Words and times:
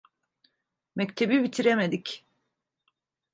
Mektebi 0.95 1.43
bitiremedik. 1.43 2.25